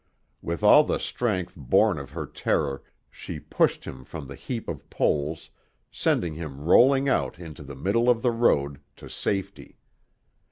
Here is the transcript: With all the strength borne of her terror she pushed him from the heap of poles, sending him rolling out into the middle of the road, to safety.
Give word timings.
With 0.41 0.63
all 0.63 0.83
the 0.83 0.97
strength 0.97 1.53
borne 1.55 1.99
of 1.99 2.09
her 2.09 2.25
terror 2.25 2.81
she 3.11 3.39
pushed 3.39 3.85
him 3.85 4.03
from 4.03 4.25
the 4.25 4.33
heap 4.33 4.67
of 4.67 4.89
poles, 4.89 5.51
sending 5.91 6.33
him 6.33 6.59
rolling 6.59 7.07
out 7.07 7.37
into 7.37 7.61
the 7.61 7.75
middle 7.75 8.09
of 8.09 8.23
the 8.23 8.31
road, 8.31 8.79
to 8.95 9.07
safety. 9.07 9.77